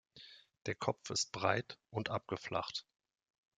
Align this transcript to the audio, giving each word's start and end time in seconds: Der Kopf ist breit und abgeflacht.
Der 0.65 0.73
Kopf 0.73 1.11
ist 1.11 1.31
breit 1.31 1.77
und 1.91 2.09
abgeflacht. 2.09 2.87